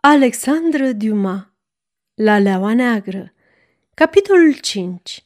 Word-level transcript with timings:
Alexandre 0.00 0.92
Dumas 0.92 1.46
La 2.14 2.38
Leaua 2.38 2.74
Neagră 2.74 3.32
Capitolul 3.94 4.54
5 4.60 5.24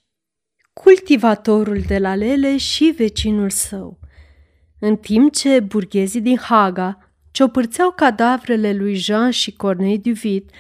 Cultivatorul 0.72 1.80
de 1.86 1.98
la 1.98 2.14
lele 2.14 2.56
și 2.56 2.94
vecinul 2.96 3.50
său. 3.50 3.98
În 4.78 4.96
timp 4.96 5.32
ce 5.32 5.60
burghezii 5.60 6.20
din 6.20 6.38
Haga 6.38 7.12
ciopârțeau 7.30 7.90
cadavrele 7.90 8.72
lui 8.72 8.94
Jean 8.94 9.30
și 9.30 9.52
Cornei 9.52 9.98
Duvit, 9.98 10.50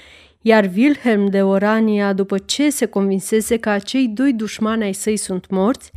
iar 0.40 0.70
Wilhelm 0.76 1.26
de 1.26 1.42
Orania, 1.42 2.12
după 2.12 2.38
ce 2.38 2.70
se 2.70 2.86
convinsese 2.86 3.56
că 3.56 3.68
acei 3.68 4.08
doi 4.08 4.32
dușmani 4.32 4.82
ai 4.82 4.92
săi 4.92 5.16
sunt 5.16 5.50
morți, 5.50 5.90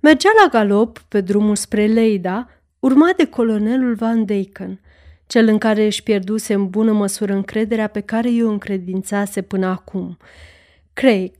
mergea 0.00 0.30
la 0.42 0.48
galop 0.50 0.98
pe 0.98 1.20
drumul 1.20 1.56
spre 1.56 1.86
Leida, 1.86 2.48
urmat 2.78 3.16
de 3.16 3.26
colonelul 3.26 3.94
Van 3.94 4.24
Deken– 4.24 4.80
cel 5.28 5.48
în 5.48 5.58
care 5.58 5.84
își 5.84 6.02
pierduse 6.02 6.54
în 6.54 6.68
bună 6.68 6.92
măsură 6.92 7.32
încrederea 7.32 7.86
pe 7.86 8.00
care 8.00 8.30
i-o 8.30 8.48
încredințase 8.48 9.42
până 9.42 9.66
acum. 9.66 10.16
Craig, 10.92 11.32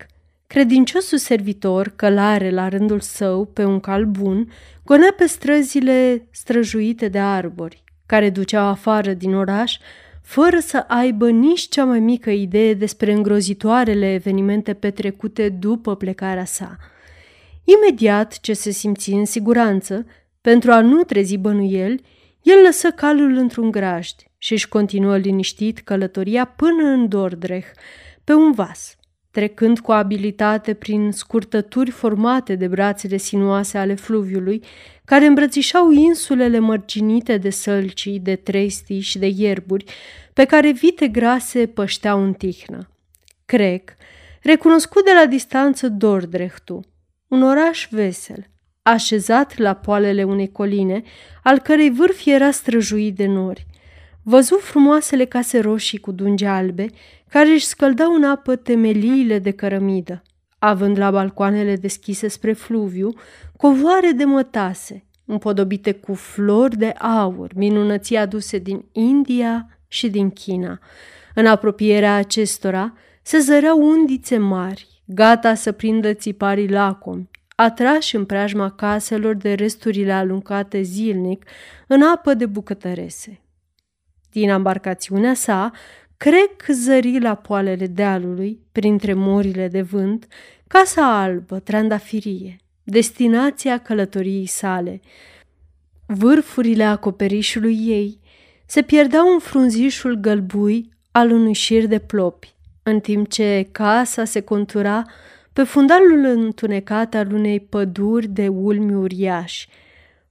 credinciosul 0.46 1.18
servitor, 1.18 1.92
călare 1.96 2.50
la 2.50 2.68
rândul 2.68 3.00
său 3.00 3.44
pe 3.44 3.64
un 3.64 3.80
cal 3.80 4.04
bun, 4.04 4.52
gonea 4.84 5.14
pe 5.16 5.26
străzile 5.26 6.26
străjuite 6.30 7.08
de 7.08 7.18
arbori, 7.18 7.82
care 8.06 8.30
duceau 8.30 8.66
afară 8.66 9.12
din 9.12 9.34
oraș, 9.34 9.76
fără 10.22 10.58
să 10.58 10.84
aibă 10.88 11.30
nici 11.30 11.68
cea 11.68 11.84
mai 11.84 12.00
mică 12.00 12.30
idee 12.30 12.74
despre 12.74 13.12
îngrozitoarele 13.12 14.12
evenimente 14.12 14.74
petrecute 14.74 15.48
după 15.48 15.96
plecarea 15.96 16.44
sa. 16.44 16.76
Imediat 17.64 18.40
ce 18.40 18.52
se 18.52 18.70
simți 18.70 19.10
în 19.10 19.24
siguranță, 19.24 20.06
pentru 20.40 20.72
a 20.72 20.80
nu 20.80 21.02
trezi 21.02 21.36
bănuieli, 21.36 22.02
el 22.48 22.62
lăsă 22.62 22.90
calul 22.90 23.36
într-un 23.36 23.70
grajd 23.70 24.14
și 24.38 24.52
își 24.52 24.68
continuă 24.68 25.16
liniștit 25.16 25.78
călătoria 25.78 26.44
până 26.44 26.82
în 26.82 27.08
Dordrecht, 27.08 27.78
pe 28.24 28.32
un 28.32 28.52
vas, 28.52 28.96
trecând 29.30 29.78
cu 29.78 29.92
abilitate 29.92 30.74
prin 30.74 31.10
scurtături 31.12 31.90
formate 31.90 32.54
de 32.54 32.68
brațele 32.68 33.16
sinuoase 33.16 33.78
ale 33.78 33.94
fluviului, 33.94 34.62
care 35.04 35.26
îmbrățișau 35.26 35.90
insulele 35.90 36.58
mărginite 36.58 37.36
de 37.36 37.50
sălcii, 37.50 38.18
de 38.18 38.36
trestii 38.36 39.00
și 39.00 39.18
de 39.18 39.26
ierburi, 39.36 39.84
pe 40.32 40.44
care 40.44 40.70
vite 40.72 41.08
grase 41.08 41.66
pășteau 41.66 42.22
în 42.22 42.32
tihnă. 42.32 42.88
Crec, 43.44 43.90
recunoscut 44.42 45.04
de 45.04 45.12
la 45.20 45.26
distanță 45.26 45.88
Dordrechtul, 45.88 46.84
un 47.28 47.42
oraș 47.42 47.88
vesel, 47.90 48.46
așezat 48.90 49.58
la 49.58 49.74
poalele 49.74 50.24
unei 50.24 50.52
coline, 50.52 51.02
al 51.42 51.58
cărei 51.58 51.90
vârf 51.90 52.26
era 52.26 52.50
străjuit 52.50 53.16
de 53.16 53.26
nori. 53.26 53.66
Văzu 54.22 54.54
frumoasele 54.54 55.24
case 55.24 55.58
roșii 55.58 55.98
cu 55.98 56.12
dungi 56.12 56.44
albe, 56.44 56.86
care 57.28 57.48
își 57.48 57.66
scăldau 57.66 58.14
în 58.14 58.24
apă 58.24 58.56
temeliile 58.56 59.38
de 59.38 59.50
cărămidă, 59.50 60.22
având 60.58 60.98
la 60.98 61.10
balcoanele 61.10 61.76
deschise 61.76 62.28
spre 62.28 62.52
fluviu 62.52 63.12
covoare 63.56 64.10
de 64.10 64.24
mătase, 64.24 65.04
împodobite 65.24 65.92
cu 65.92 66.14
flori 66.14 66.76
de 66.76 66.88
aur, 66.98 67.50
minunății 67.54 68.16
aduse 68.16 68.58
din 68.58 68.84
India 68.92 69.78
și 69.88 70.08
din 70.08 70.30
China. 70.30 70.78
În 71.34 71.46
apropierea 71.46 72.14
acestora 72.14 72.92
se 73.22 73.38
zăreau 73.38 73.78
undițe 73.80 74.38
mari, 74.38 75.02
gata 75.04 75.54
să 75.54 75.72
prindă 75.72 76.12
țiparii 76.12 76.68
lacomi, 76.68 77.30
atrași 77.60 78.16
în 78.16 78.24
preajma 78.24 78.70
caselor 78.70 79.34
de 79.34 79.54
resturile 79.54 80.12
aluncate 80.12 80.82
zilnic 80.82 81.44
în 81.86 82.02
apă 82.02 82.34
de 82.34 82.46
bucătărese. 82.46 83.40
Din 84.30 84.48
embarcațiunea 84.48 85.34
sa, 85.34 85.72
Crec 86.16 86.66
zări 86.68 87.20
la 87.20 87.34
poalele 87.34 87.86
dealului, 87.86 88.60
printre 88.72 89.12
morile 89.12 89.68
de 89.68 89.82
vânt, 89.82 90.26
casa 90.66 91.22
albă, 91.22 91.58
trandafirie, 91.58 92.56
destinația 92.82 93.78
călătoriei 93.78 94.46
sale. 94.46 95.00
Vârfurile 96.06 96.84
acoperișului 96.84 97.78
ei 97.86 98.20
se 98.66 98.82
pierdeau 98.82 99.32
în 99.32 99.38
frunzișul 99.38 100.14
gălbui 100.14 100.92
al 101.10 101.30
unui 101.30 101.52
șir 101.52 101.86
de 101.86 101.98
plopi, 101.98 102.54
în 102.82 103.00
timp 103.00 103.28
ce 103.28 103.68
casa 103.72 104.24
se 104.24 104.40
contura 104.40 105.04
pe 105.58 105.64
fundalul 105.64 106.24
întunecat 106.24 107.14
al 107.14 107.32
unei 107.32 107.60
păduri 107.60 108.26
de 108.26 108.48
ulmi 108.48 108.94
uriași. 108.94 109.68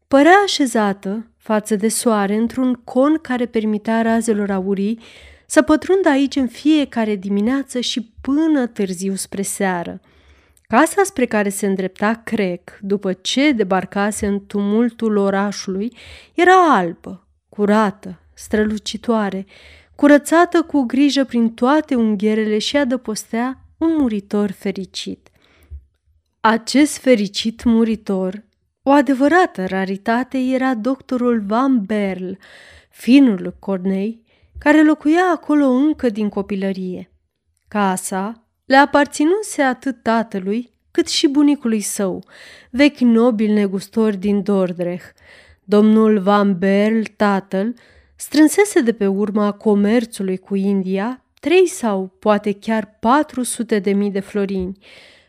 Părea 0.07 0.35
așezată 0.43 1.31
față 1.37 1.75
de 1.75 1.87
soare 1.87 2.35
într-un 2.35 2.73
con 2.73 3.17
care 3.21 3.45
permitea 3.45 4.01
razelor 4.01 4.51
aurii 4.51 4.99
să 5.45 5.61
pătrundă 5.61 6.09
aici 6.09 6.35
în 6.35 6.47
fiecare 6.47 7.15
dimineață 7.15 7.79
și 7.79 8.13
până 8.21 8.67
târziu 8.67 9.15
spre 9.15 9.41
seară. 9.41 9.99
Casa 10.67 11.03
spre 11.03 11.25
care 11.25 11.49
se 11.49 11.65
îndrepta 11.65 12.21
Crec, 12.23 12.77
după 12.81 13.13
ce 13.13 13.51
debarcase 13.51 14.27
în 14.27 14.45
tumultul 14.45 15.17
orașului, 15.17 15.97
era 16.33 16.75
albă, 16.75 17.27
curată, 17.49 18.19
strălucitoare, 18.33 19.45
curățată 19.95 20.61
cu 20.61 20.81
grijă 20.81 21.23
prin 21.23 21.53
toate 21.53 21.95
ungherele 21.95 22.57
și 22.57 22.77
adăpostea 22.77 23.61
un 23.77 23.95
muritor 23.97 24.51
fericit. 24.51 25.29
Acest 26.39 26.97
fericit 26.97 27.63
muritor, 27.63 28.43
o 28.83 28.91
adevărată 28.91 29.65
raritate, 29.65 30.37
era 30.37 30.73
doctorul 30.73 31.41
Van 31.41 31.83
Berl, 31.85 32.31
finul 32.89 33.55
Cornei, 33.59 34.23
care 34.57 34.83
locuia 34.83 35.31
acolo 35.33 35.65
încă 35.65 36.09
din 36.09 36.29
copilărie. 36.29 37.11
Casa 37.67 38.43
le 38.65 38.75
aparținuse 38.75 39.61
atât 39.61 40.03
tatălui 40.03 40.71
cât 40.91 41.07
și 41.07 41.27
bunicului 41.27 41.81
său, 41.81 42.23
vechi 42.69 42.99
nobil 42.99 43.53
negustor 43.53 44.15
din 44.15 44.43
Dordrecht. 44.43 45.17
Domnul 45.63 46.19
Van 46.19 46.57
Berl, 46.57 47.01
tatăl, 47.15 47.73
strânsese 48.15 48.81
de 48.81 48.93
pe 48.93 49.07
urma 49.07 49.51
comerțului 49.51 50.37
cu 50.37 50.55
India 50.55 51.21
trei 51.47 51.67
sau 51.67 52.15
poate 52.19 52.51
chiar 52.51 52.97
400 52.99 53.79
de 53.79 53.91
mii 53.91 54.11
de 54.11 54.19
florini, 54.19 54.77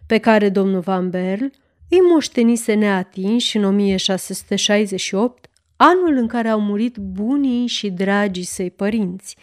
pe 0.07 0.19
care 0.19 0.49
domnul 0.49 0.81
Van 0.81 1.11
Berl 1.11 1.45
îi 1.89 1.99
moștenise 2.13 2.75
neatinși 2.75 3.57
în 3.57 3.65
1668, 3.65 5.47
anul 5.77 6.17
în 6.17 6.27
care 6.27 6.49
au 6.49 6.61
murit 6.61 6.97
bunii 6.97 7.67
și 7.67 7.91
dragii 7.91 8.45
săi 8.45 8.71
părinți. 8.71 9.37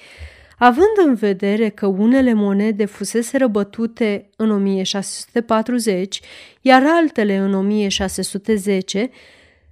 Având 0.58 0.92
în 1.06 1.14
vedere 1.14 1.70
că 1.70 1.86
unele 1.86 2.34
monede 2.34 2.86
fusese 2.86 3.38
răbătute 3.38 4.30
în 4.36 4.52
1640, 4.52 6.22
iar 6.62 6.84
altele 6.86 7.36
în 7.36 7.54
1610, 7.54 9.10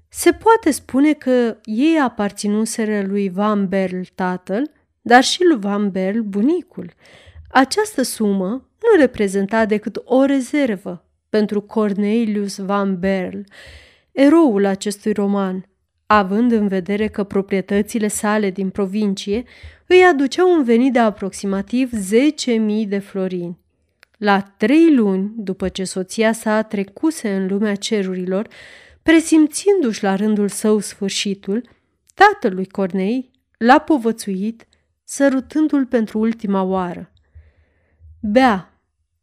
se 0.09 0.31
poate 0.31 0.71
spune 0.71 1.13
că 1.13 1.57
ei 1.63 1.99
aparținuseră 2.03 3.01
lui 3.07 3.29
Van 3.29 3.67
Berl 3.67 4.01
tatăl, 4.15 4.71
dar 5.05 5.23
și 5.23 5.43
lui 5.43 5.59
Van 5.59 5.91
Berl 5.91 6.19
bunicul. 6.19 6.93
Această 7.49 8.01
sumă 8.01 8.47
nu 8.49 8.99
reprezenta 8.99 9.65
decât 9.65 10.01
o 10.03 10.25
rezervă 10.25 11.05
pentru 11.29 11.61
Cornelius 11.61 12.57
Van 12.57 12.99
Berl, 12.99 13.39
eroul 14.11 14.65
acestui 14.65 15.11
roman, 15.13 15.65
având 16.05 16.51
în 16.51 16.67
vedere 16.67 17.07
că 17.07 17.23
proprietățile 17.23 18.07
sale 18.07 18.49
din 18.49 18.69
provincie 18.69 19.43
îi 19.87 20.03
aduceau 20.03 20.53
un 20.53 20.63
venit 20.63 20.93
de 20.93 20.99
aproximativ 20.99 21.91
10.000 21.93 22.87
de 22.87 22.99
florini. 22.99 23.57
La 24.17 24.41
trei 24.41 24.95
luni 24.95 25.31
după 25.37 25.69
ce 25.69 25.83
soția 25.83 26.31
sa 26.33 26.61
trecuse 26.61 27.35
în 27.35 27.47
lumea 27.47 27.75
cerurilor, 27.75 28.47
presimțindu-și 29.03 30.03
la 30.03 30.15
rândul 30.15 30.47
său 30.47 30.79
sfârșitul, 30.79 31.69
tatălui 32.13 32.65
Cornei 32.65 33.31
l-a 33.57 33.79
povățuit 33.79 34.67
sărutându-l 35.03 35.85
pentru 35.85 36.19
ultima 36.19 36.61
oară. 36.61 37.11
Bea, 38.19 38.73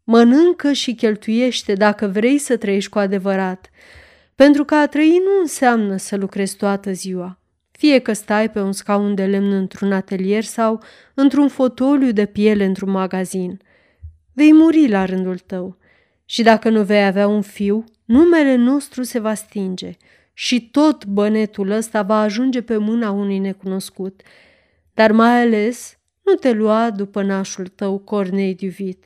mănâncă 0.04 0.72
și 0.72 0.94
cheltuiește 0.94 1.75
dacă 1.75 2.06
vrei 2.06 2.38
să 2.38 2.56
trăiești 2.56 2.90
cu 2.90 2.99
adevărat, 2.99 3.70
pentru 4.34 4.64
că 4.64 4.75
a 4.75 4.87
trăi 4.87 5.22
nu 5.25 5.40
înseamnă 5.40 5.96
să 5.96 6.16
lucrezi 6.16 6.56
toată 6.56 6.93
ziua, 6.93 7.38
fie 7.70 7.99
că 7.99 8.12
stai 8.12 8.50
pe 8.50 8.60
un 8.60 8.72
scaun 8.72 9.14
de 9.14 9.26
lemn 9.26 9.52
într-un 9.52 9.93
atelier 9.93 10.44
sau 10.44 10.82
într-un 11.14 11.49
fotoliu 11.49 12.10
de 12.10 12.26
piele 12.26 12.64
într-un 12.64 12.90
magazin. 12.90 13.60
Vei 14.32 14.52
muri 14.52 14.88
la 14.88 15.04
rândul 15.04 15.38
tău 15.38 15.76
și 16.25 16.43
dacă 16.43 16.69
nu 16.69 16.82
vei 16.82 17.04
avea 17.04 17.26
un 17.26 17.43
fiu, 17.43 17.84
numele 18.04 18.54
nostru 18.54 19.02
se 19.02 19.19
va 19.19 19.34
stinge 19.34 19.96
și 20.32 20.70
tot 20.70 21.04
bănetul 21.04 21.70
ăsta 21.70 22.02
va 22.02 22.20
ajunge 22.20 22.62
pe 22.62 22.76
mâna 22.76 23.10
unui 23.10 23.38
necunoscut– 23.38 24.20
dar 25.00 25.12
mai 25.12 25.41
ales 25.41 25.99
nu 26.23 26.35
te 26.35 26.52
lua 26.52 26.91
după 26.91 27.23
nașul 27.23 27.67
tău 27.67 27.99
Cornei 27.99 28.55
Duvit, 28.55 29.05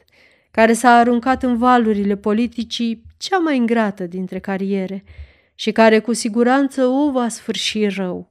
care 0.50 0.72
s-a 0.72 0.90
aruncat 0.90 1.42
în 1.42 1.56
valurile 1.56 2.16
politicii 2.16 3.02
cea 3.16 3.38
mai 3.38 3.56
ingrată 3.56 4.06
dintre 4.06 4.38
cariere 4.38 5.04
și 5.54 5.72
care 5.72 5.98
cu 5.98 6.12
siguranță 6.12 6.84
o 6.84 7.10
va 7.10 7.28
sfârși 7.28 7.86
rău. 7.86 8.28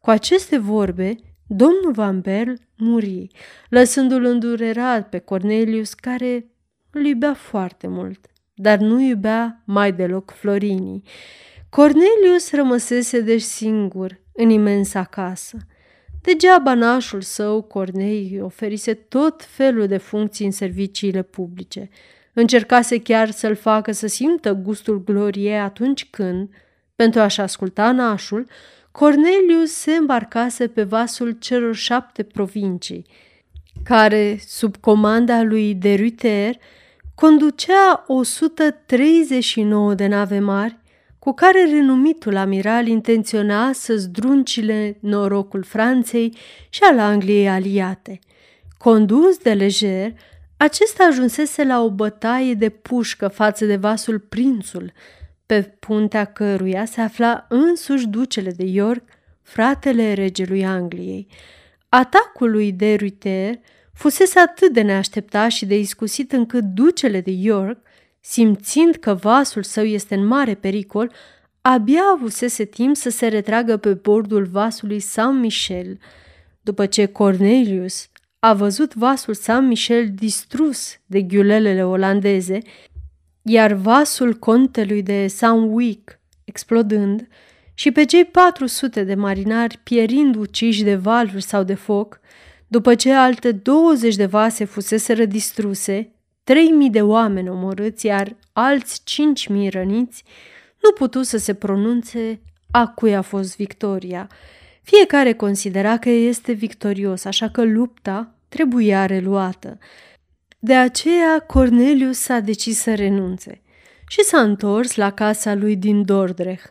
Cu 0.00 0.10
aceste 0.10 0.58
vorbe, 0.58 1.16
Domnul 1.46 1.92
Van 1.92 2.20
Berl 2.20 2.52
muri, 2.76 3.26
lăsându-l 3.68 4.24
îndurerat 4.24 5.08
pe 5.08 5.18
Cornelius, 5.18 5.94
care 5.94 6.46
îl 6.90 7.04
iubea 7.04 7.34
foarte 7.34 7.86
mult, 7.86 8.26
dar 8.54 8.78
nu 8.78 9.00
iubea 9.00 9.62
mai 9.66 9.92
deloc 9.92 10.30
Florinii. 10.30 11.02
Cornelius 11.68 12.52
rămăsese 12.52 13.20
deci 13.20 13.42
singur 13.42 14.20
în 14.32 14.50
imensa 14.50 15.04
casă. 15.04 15.56
Degeaba 16.22 16.74
nașul 16.74 17.20
său, 17.20 17.62
Cornei, 17.62 18.40
oferise 18.42 18.94
tot 18.94 19.44
felul 19.44 19.86
de 19.86 19.96
funcții 19.96 20.44
în 20.44 20.50
serviciile 20.50 21.22
publice. 21.22 21.88
Încercase 22.32 23.00
chiar 23.00 23.30
să-l 23.30 23.54
facă 23.54 23.92
să 23.92 24.06
simtă 24.06 24.52
gustul 24.52 25.04
gloriei 25.04 25.58
atunci 25.58 26.10
când, 26.10 26.50
pentru 26.96 27.20
a-și 27.20 27.40
asculta 27.40 27.92
nașul, 27.92 28.46
Cornelius 28.90 29.72
se 29.72 29.92
îmbarcase 29.92 30.66
pe 30.68 30.82
vasul 30.82 31.30
celor 31.30 31.74
șapte 31.74 32.22
provincii, 32.22 33.06
care, 33.84 34.38
sub 34.46 34.76
comanda 34.76 35.42
lui 35.42 35.74
de 35.74 35.94
Ruter, 35.94 36.56
conducea 37.14 38.04
139 38.06 39.94
de 39.94 40.06
nave 40.06 40.38
mari 40.38 40.78
cu 41.22 41.32
care 41.32 41.64
renumitul 41.64 42.36
amiral 42.36 42.86
intenționa 42.86 43.72
să 43.72 43.96
zdruncile 43.96 44.96
norocul 45.00 45.62
Franței 45.62 46.36
și 46.68 46.80
al 46.82 46.98
Angliei 46.98 47.48
aliate. 47.48 48.18
Condus 48.78 49.38
de 49.38 49.52
lejer, 49.52 50.12
acesta 50.56 51.04
ajunsese 51.04 51.64
la 51.64 51.82
o 51.82 51.90
bătaie 51.90 52.54
de 52.54 52.68
pușcă 52.68 53.28
față 53.28 53.64
de 53.64 53.76
vasul 53.76 54.18
Prințul, 54.18 54.92
pe 55.46 55.62
puntea 55.62 56.24
căruia 56.24 56.84
se 56.84 57.00
afla 57.00 57.46
însuși 57.48 58.06
ducele 58.06 58.50
de 58.50 58.64
York, 58.64 59.04
fratele 59.42 60.12
regelui 60.12 60.64
Angliei. 60.64 61.26
Atacul 61.88 62.50
lui 62.50 62.72
de 62.72 62.94
Ruiter 62.94 63.54
fusese 63.94 64.38
atât 64.38 64.72
de 64.72 64.80
neașteptat 64.80 65.50
și 65.50 65.66
de 65.66 65.78
iscusit 65.78 66.32
încât 66.32 66.64
ducele 66.64 67.20
de 67.20 67.30
York, 67.30 67.78
simțind 68.24 68.94
că 68.94 69.14
vasul 69.14 69.62
său 69.62 69.84
este 69.84 70.14
în 70.14 70.26
mare 70.26 70.54
pericol, 70.54 71.12
abia 71.60 72.02
avusese 72.12 72.64
timp 72.64 72.96
să 72.96 73.10
se 73.10 73.26
retragă 73.26 73.76
pe 73.76 73.94
bordul 73.94 74.44
vasului 74.44 75.00
Saint-Michel. 75.00 75.98
După 76.60 76.86
ce 76.86 77.06
Cornelius 77.06 78.08
a 78.38 78.54
văzut 78.54 78.94
vasul 78.94 79.34
Saint-Michel 79.34 80.10
distrus 80.14 80.96
de 81.06 81.22
ghiulelele 81.22 81.84
olandeze, 81.84 82.58
iar 83.42 83.72
vasul 83.72 84.34
contelui 84.34 85.02
de 85.02 85.26
Saint-Wick 85.26 86.18
explodând 86.44 87.28
și 87.74 87.90
pe 87.90 88.04
cei 88.04 88.24
400 88.24 89.04
de 89.04 89.14
marinari 89.14 89.78
pierind 89.82 90.36
uciși 90.36 90.82
de 90.82 90.94
valuri 90.94 91.42
sau 91.42 91.62
de 91.62 91.74
foc, 91.74 92.20
după 92.66 92.94
ce 92.94 93.12
alte 93.12 93.52
20 93.52 94.16
de 94.16 94.26
vase 94.26 94.64
fusese 94.64 95.24
distruse, 95.24 96.12
3000 96.44 96.90
de 96.90 97.02
oameni 97.02 97.48
omorâți, 97.48 98.06
iar 98.06 98.36
alți 98.52 99.00
5000 99.04 99.68
răniți, 99.68 100.24
nu 100.82 100.92
putu 100.92 101.22
să 101.22 101.36
se 101.36 101.54
pronunțe 101.54 102.40
a 102.70 102.86
cui 102.86 103.14
a 103.14 103.22
fost 103.22 103.56
victoria. 103.56 104.28
Fiecare 104.82 105.32
considera 105.32 105.98
că 105.98 106.08
este 106.08 106.52
victorios, 106.52 107.24
așa 107.24 107.48
că 107.48 107.62
lupta 107.64 108.34
trebuia 108.48 109.06
reluată. 109.06 109.78
De 110.58 110.74
aceea 110.74 111.38
Cornelius 111.38 112.18
s-a 112.18 112.40
decis 112.40 112.78
să 112.78 112.94
renunțe 112.94 113.62
și 114.08 114.22
s-a 114.22 114.40
întors 114.40 114.94
la 114.94 115.12
casa 115.12 115.54
lui 115.54 115.76
din 115.76 116.04
Dordrecht. 116.04 116.70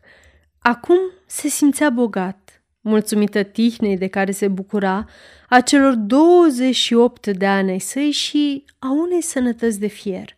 Acum 0.59 0.97
se 1.25 1.47
simțea 1.47 1.89
bogat, 1.89 2.40
mulțumită 2.81 3.43
tihnei 3.43 3.97
de 3.97 4.07
care 4.07 4.31
se 4.31 4.47
bucura, 4.47 5.05
a 5.49 5.61
celor 5.61 5.93
28 5.93 7.27
de 7.27 7.45
ani 7.45 7.71
ai 7.71 7.79
săi 7.79 8.11
și 8.11 8.63
a 8.79 8.91
unei 8.91 9.21
sănătăți 9.21 9.79
de 9.79 9.87
fier. 9.87 10.35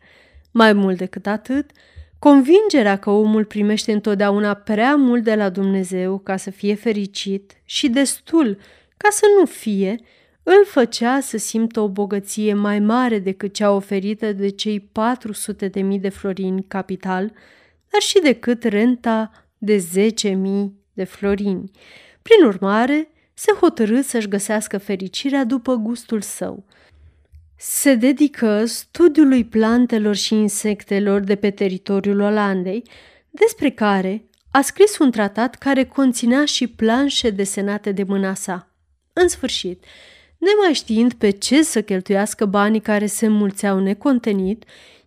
Mai 0.52 0.74
mult 0.74 0.98
decât 0.98 1.28
atât, 1.28 1.72
convingerea 2.20 2.98
că 2.98 3.10
omul 3.10 3.46
primește 3.46 3.92
întotdeauna 3.92 4.54
prea 4.54 4.96
mult 4.96 5.24
de 5.24 5.36
la 5.36 5.50
Dumnezeu 5.50 6.18
ca 6.18 6.38
să 6.38 6.50
fie 6.50 6.76
fericit 6.76 7.62
și 7.64 7.90
destul 7.90 8.58
ca 8.98 9.10
să 9.12 9.26
nu 9.40 9.46
fie, 9.46 10.00
îl 10.44 10.66
făcea 10.66 11.20
să 11.20 11.38
simtă 11.38 11.80
o 11.80 11.90
bogăție 11.90 12.54
mai 12.54 12.80
mare 12.80 13.20
decât 13.20 13.54
cea 13.54 13.72
oferită 13.72 14.34
de 14.34 14.50
cei 14.50 14.80
400 14.80 15.68
de 15.68 15.82
mii 15.82 16.00
de 16.00 16.10
florini 16.10 16.66
capital, 16.68 17.32
dar 17.90 18.02
și 18.02 18.20
decât 18.22 18.64
renta 18.64 19.32
de 19.58 19.86
10.000 20.26 20.34
de 20.94 21.04
florini. 21.04 21.72
Prin 22.24 22.46
urmare, 22.46 23.08
se 23.34 23.52
hotărâ 23.52 24.02
să-și 24.02 24.28
găsească 24.28 24.78
fericirea 24.78 25.44
după 25.44 25.76
gustul 25.76 26.22
său. 26.22 26.64
Se 27.58 27.96
dedică 27.96 28.66
studiului 28.66 29.46
plantelor 29.46 30.16
și 30.16 30.34
insectelor 30.34 31.20
de 31.20 31.36
pe 31.36 31.50
teritoriul 31.50 32.20
Olandei, 32.20 32.84
despre 33.30 33.70
care 33.70 34.26
a 34.52 34.62
scris 34.62 34.98
un 34.98 35.12
tratat 35.12 35.56
care 35.56 35.86
conținea 35.86 36.46
și 36.46 36.68
planșe 36.68 37.30
desenate 37.30 37.92
de 37.92 38.04
mâna 38.04 38.34
sa. 38.34 38.68
În 39.14 39.28
sfârșit, 39.28 39.84
Nemai 40.38 40.74
știind 40.74 41.14
pe 41.14 41.30
ce 41.30 41.64
să 41.64 41.82
cheltuiască 41.82 42.46
banii 42.46 42.80
care 42.80 43.06
se 43.06 43.28
mulțeau 43.28 43.80
necontenit, 43.80 44.64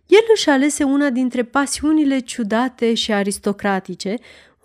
el 0.07 0.23
își 0.33 0.49
alese 0.49 0.83
una 0.83 1.09
dintre 1.09 1.43
pasiunile 1.43 2.19
ciudate 2.19 2.93
și 2.93 3.11
aristocratice, 3.13 4.15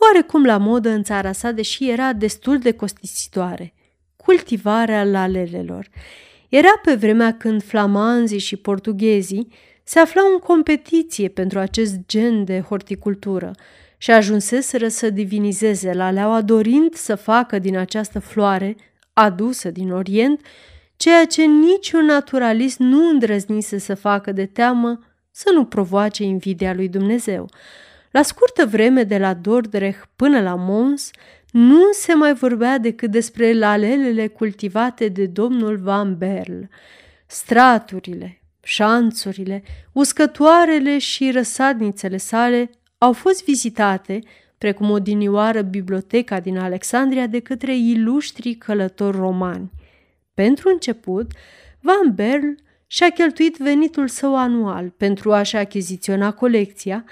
oarecum 0.06 0.44
la 0.44 0.56
modă 0.56 0.88
în 0.88 1.02
țara 1.02 1.32
sa, 1.32 1.50
deși 1.50 1.90
era 1.90 2.12
destul 2.12 2.58
de 2.58 2.72
costisitoare. 2.72 3.75
Cultivarea 4.16 5.04
lalelelor. 5.04 5.88
Era 6.49 6.81
pe 6.84 6.94
vremea 6.94 7.37
când 7.37 7.62
flamanzii 7.62 8.38
și 8.38 8.56
portughezii 8.56 9.49
se 9.84 9.99
aflau 9.99 10.25
în 10.32 10.38
competiție 10.38 11.28
pentru 11.28 11.58
acest 11.58 11.99
gen 12.06 12.44
de 12.44 12.60
horticultură 12.60 13.50
și 13.96 14.10
ajunseseră 14.10 14.88
să 14.88 15.10
divinizeze 15.10 15.93
laleaua 15.93 16.40
dorind 16.43 16.94
să 16.94 17.14
facă 17.14 17.58
din 17.58 17.76
această 17.76 18.19
floare 18.19 18.76
adusă 19.12 19.70
din 19.70 19.93
Orient, 19.93 20.40
ceea 20.96 21.25
ce 21.25 21.44
niciun 21.44 22.04
naturalist 22.04 22.78
nu 22.78 23.08
îndrăznise 23.08 23.78
să 23.78 23.94
facă 23.94 24.32
de 24.32 24.46
teamă 24.46 24.99
să 25.31 25.50
nu 25.54 25.64
provoace 25.64 26.22
invidia 26.22 26.75
lui 26.75 26.88
Dumnezeu. 26.88 27.49
La 28.12 28.23
scurtă 28.23 28.67
vreme 28.67 29.03
de 29.03 29.19
la 29.19 29.35
Dordrecht 29.35 30.09
până 30.17 30.41
la 30.41 30.55
Mons, 30.55 31.11
nu 31.50 31.93
se 31.93 32.14
mai 32.14 32.35
vorbea 32.35 32.79
decât 32.79 33.11
despre 33.11 33.53
lalelele 33.53 34.26
cultivate 34.26 35.09
de 35.09 35.26
domnul 35.26 35.76
Van 35.76 36.17
Berl. 36.19 36.61
Straturile, 37.26 38.43
șanțurile, 38.62 39.62
uscătoarele 39.92 40.99
și 40.99 41.31
răsadnițele 41.31 42.16
sale 42.16 42.71
au 42.99 43.12
fost 43.12 43.45
vizitate 43.45 44.19
precum 44.59 44.90
o 44.90 44.99
dinioară 44.99 45.62
biblioteca 45.62 46.40
din 46.40 46.59
Alexandria 46.59 47.26
de 47.26 47.40
către 47.40 47.76
iluștri 47.76 48.54
călători 48.54 49.16
romani. 49.16 49.71
Pentru 50.35 50.69
început, 50.69 51.31
Van 51.81 52.14
Berl 52.14 52.47
și-a 52.87 53.09
cheltuit 53.09 53.57
venitul 53.57 54.09
său 54.09 54.37
anual 54.37 54.90
pentru 54.90 55.33
a-și 55.33 55.57
achiziționa 55.57 56.33
colecția, 56.33 57.04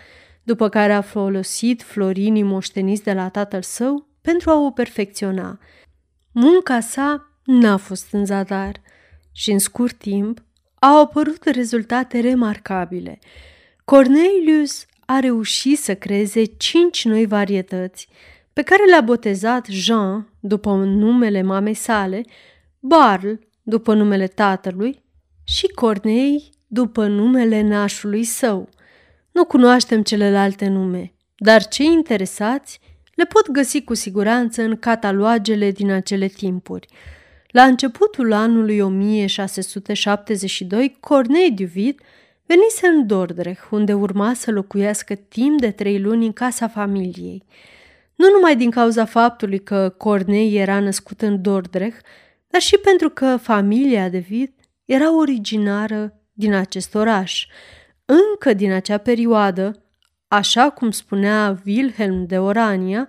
după 0.43 0.69
care 0.69 0.93
a 0.93 1.01
folosit 1.01 1.83
florinii 1.83 2.43
moșteniți 2.43 3.03
de 3.03 3.13
la 3.13 3.29
tatăl 3.29 3.63
său 3.63 4.07
pentru 4.21 4.51
a 4.51 4.59
o 4.59 4.71
perfecționa. 4.71 5.59
Munca 6.33 6.81
sa 6.81 7.31
n-a 7.45 7.77
fost 7.77 8.13
în 8.13 8.25
zadar 8.25 8.81
și 9.33 9.51
în 9.51 9.59
scurt 9.59 9.99
timp 9.99 10.43
au 10.79 11.01
apărut 11.01 11.45
rezultate 11.45 12.21
remarcabile. 12.21 13.19
Cornelius 13.85 14.87
a 15.07 15.19
reușit 15.19 15.79
să 15.79 15.95
creeze 15.95 16.45
cinci 16.45 17.05
noi 17.05 17.27
varietăți, 17.27 18.09
pe 18.53 18.63
care 18.63 18.85
le-a 18.85 19.01
botezat 19.01 19.67
Jean 19.67 20.33
după 20.41 20.75
numele 20.75 21.43
mamei 21.43 21.75
sale, 21.75 22.23
Barl 22.79 23.33
după 23.63 23.95
numele 23.95 24.27
tatălui 24.27 25.03
și 25.45 25.67
Cornei 25.67 26.51
după 26.67 27.07
numele 27.07 27.61
nașului 27.61 28.25
său. 28.25 28.69
Nu 29.33 29.45
cunoaștem 29.45 30.03
celelalte 30.03 30.69
nume, 30.69 31.13
dar 31.37 31.69
cei 31.69 31.87
interesați 31.87 32.81
le 33.15 33.25
pot 33.25 33.51
găsi 33.51 33.85
cu 33.85 33.95
siguranță 33.95 34.63
în 34.63 34.77
catalogele 34.77 35.71
din 35.71 35.91
acele 35.91 36.27
timpuri. 36.27 36.89
La 37.49 37.63
începutul 37.63 38.33
anului 38.33 38.81
1672, 38.81 40.97
Cornei 41.01 41.51
Duvid 41.51 42.01
Venise 42.47 42.87
în 42.87 43.07
Dordrecht, 43.07 43.71
unde 43.71 43.93
urma 43.93 44.35
să 44.35 44.51
locuiască 44.51 45.15
timp 45.15 45.61
de 45.61 45.71
trei 45.71 46.01
luni 46.01 46.27
în 46.27 46.33
casa 46.33 46.69
familiei. 46.69 47.45
Nu 48.15 48.31
numai 48.31 48.57
din 48.57 48.71
cauza 48.71 49.05
faptului 49.05 49.59
că 49.59 49.95
Cornei 49.97 50.57
era 50.57 50.81
născut 50.81 51.23
în 51.23 51.43
Dordrecht, 51.43 52.07
dar 52.47 52.61
și 52.61 52.79
pentru 52.79 53.11
că 53.11 53.37
familia 53.37 54.09
de 54.09 54.19
Vid 54.19 54.53
era 54.85 55.17
originară 55.17 56.21
din 56.33 56.55
acest 56.55 56.95
oraș. 56.95 57.47
Încă 58.13 58.53
din 58.53 58.73
acea 58.73 58.99
perioadă, 58.99 59.83
așa 60.29 60.71
cum 60.71 60.91
spunea 60.91 61.63
Wilhelm 61.67 62.27
de 62.27 62.39
Orania, 62.39 63.09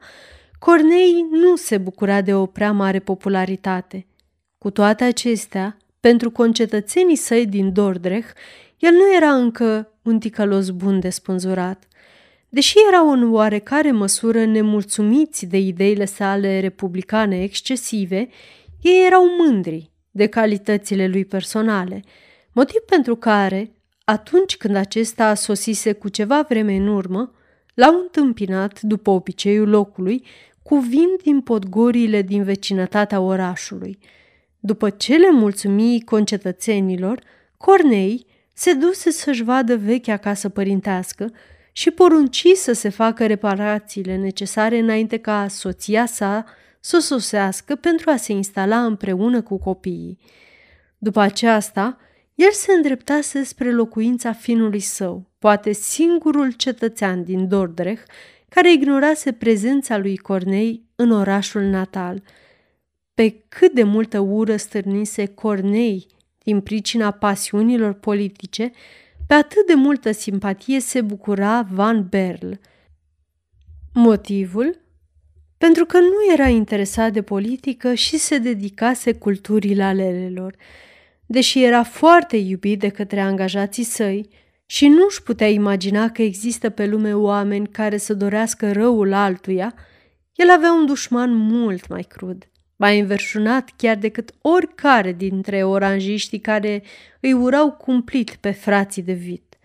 Cornei 0.60 1.26
nu 1.32 1.56
se 1.56 1.78
bucura 1.78 2.22
de 2.22 2.34
o 2.36 2.46
prea 2.46 2.72
mare 2.72 3.00
popularitate. 3.00 4.08
Cu 4.58 4.70
toate 4.70 5.04
acestea, 5.04 5.78
pentru 6.00 6.32
concetățenii 6.32 7.16
săi 7.16 7.46
din 7.46 7.74
Dordrecht, 7.74 8.38
el 8.78 8.92
nu 8.92 9.16
era 9.16 9.34
încă 9.34 9.92
un 10.02 10.20
ticălos 10.20 10.70
bun 10.70 11.00
de 11.00 11.10
spânzurat. 11.10 11.88
Deși 12.50 12.76
erau 12.88 13.12
în 13.12 13.34
oarecare 13.34 13.92
măsură 13.92 14.46
nemulțumiți 14.46 15.46
de 15.46 15.58
ideile 15.58 16.06
sale 16.06 16.60
republicane 16.60 17.44
excesive, 17.44 18.30
ei 18.82 19.06
erau 19.06 19.26
mândri 19.38 19.92
de 20.12 20.28
calitățile 20.28 21.08
lui 21.08 21.26
personale, 21.26 22.02
motiv 22.52 22.80
pentru 22.80 23.16
care, 23.16 23.72
atunci 24.12 24.58
când 24.58 24.76
acesta 24.76 25.34
sosise 25.34 25.94
cu 25.94 26.10
ceva 26.10 26.46
vreme 26.50 26.76
în 26.76 26.88
urmă, 26.88 27.32
l-au 27.74 28.00
întâmpinat, 28.00 28.82
după 28.82 29.10
obiceiul 29.10 29.70
locului, 29.70 30.26
cu 30.64 30.78
vin 30.78 31.08
din 31.24 31.42
podgorile 31.42 32.22
din 32.22 32.44
vecinătatea 32.44 33.20
orașului. 33.20 34.00
După 34.60 34.90
ce 34.90 35.16
le 35.16 35.32
mulțumi 35.32 36.02
concetățenilor, 36.02 37.24
Cornei 37.58 38.26
se 38.54 38.74
duse 38.74 39.12
să-și 39.12 39.44
vadă 39.44 39.78
vechea 39.78 40.18
casă 40.18 40.50
părintească 40.50 41.32
și 41.72 41.92
porunci 41.92 42.48
să 42.54 42.74
se 42.74 42.90
facă 42.90 43.26
reparațiile 43.26 44.16
necesare 44.16 44.78
înainte 44.78 45.18
ca 45.18 45.48
soția 45.48 46.06
sa 46.06 46.46
să 46.80 47.00
sosească 47.00 47.76
pentru 47.76 48.10
a 48.10 48.16
se 48.16 48.32
instala 48.32 48.86
împreună 48.86 49.42
cu 49.42 49.60
copiii. 49.60 50.20
După 50.98 51.20
aceasta, 51.20 51.98
el 52.36 52.52
se 52.52 52.72
îndreptase 52.72 53.44
spre 53.44 53.72
locuința 53.72 54.34
finului 54.34 54.80
său, 54.80 55.30
poate 55.40 55.72
singurul 55.72 56.52
cetățean 56.52 57.24
din 57.24 57.48
Dordrecht 57.48 58.12
care 58.50 58.72
ignorase 58.72 59.32
prezența 59.32 59.98
lui 59.98 60.18
Cornei 60.18 60.86
în 60.96 61.12
orașul 61.12 61.62
natal. 61.62 62.24
Pe 63.14 63.44
cât 63.48 63.74
de 63.74 63.84
multă 63.84 64.20
ură 64.20 64.56
stârnise 64.56 65.26
Cornei 65.26 66.08
din 66.44 66.62
pricina 66.62 67.12
pasiunilor 67.12 67.94
politice, 67.94 68.72
pe 69.28 69.34
atât 69.34 69.68
de 69.68 69.74
multă 69.74 70.12
simpatie 70.12 70.80
se 70.80 71.02
bucura 71.02 71.68
Van 71.72 72.08
Berl. 72.10 72.52
Motivul? 73.94 74.80
Pentru 75.58 75.86
că 75.86 76.00
nu 76.00 76.34
era 76.34 76.48
interesat 76.48 77.14
de 77.14 77.22
politică 77.22 77.94
și 77.94 78.18
se 78.18 78.38
dedicase 78.38 79.14
culturii 79.14 79.76
lalelelor. 79.76 80.56
Deși 81.32 81.64
era 81.64 81.84
foarte 81.84 82.38
iubit 82.38 82.80
de 82.80 82.90
către 82.90 83.20
angajații 83.20 83.84
săi 83.84 84.30
și 84.66 84.88
nu 84.88 85.06
își 85.08 85.24
putea 85.24 85.48
imagina 85.48 86.10
că 86.10 86.22
există 86.22 86.70
pe 86.70 86.86
lume 86.86 87.16
oameni 87.16 87.68
care 87.68 87.98
să 87.98 88.14
dorească 88.14 88.72
răul 88.72 89.14
altuia, 89.14 89.74
el 90.34 90.50
avea 90.50 90.74
un 90.74 90.86
dușman 90.86 91.36
mult 91.36 91.88
mai 91.88 92.02
crud 92.02 92.52
mai 92.82 93.00
înverșunat 93.00 93.70
chiar 93.78 93.96
decât 93.96 94.34
oricare 94.42 95.12
dintre 95.12 95.64
oranjiștii 95.64 96.40
care 96.40 96.84
îi 97.20 97.34
urau 97.34 97.72
cumplit 97.72 98.36
pe 98.36 98.52
frații 98.52 99.02
de 99.02 99.14
vit. 99.14 99.58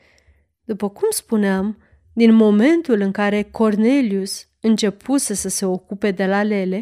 După 0.65 0.89
cum 0.89 1.09
spuneam, 1.11 1.79
din 2.13 2.35
momentul 2.35 3.01
în 3.01 3.11
care 3.11 3.43
Cornelius 3.43 4.49
începuse 4.61 5.35
să 5.35 5.49
se 5.49 5.65
ocupe 5.65 6.11
de 6.11 6.27
la 6.27 6.43
lele, 6.43 6.81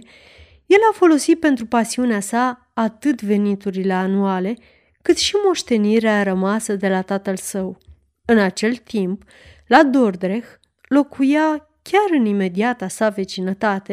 el 0.66 0.78
a 0.90 0.94
folosit 0.94 1.40
pentru 1.40 1.66
pasiunea 1.66 2.20
sa 2.20 2.70
atât 2.74 3.22
veniturile 3.22 3.92
anuale, 3.92 4.56
cât 5.04 5.16
și 5.18 5.34
moștenirea 5.46 6.22
rămasă 6.22 6.74
de 6.76 6.88
la 6.88 7.02
tatăl 7.02 7.36
său. 7.36 7.78
În 8.24 8.38
acel 8.38 8.76
timp, 8.76 9.22
la 9.66 9.82
Dordrecht, 9.82 10.60
locuia 10.88 11.68
chiar 11.82 12.18
în 12.18 12.24
imediata 12.24 12.88
sa 12.88 13.08
vecinătate 13.08 13.92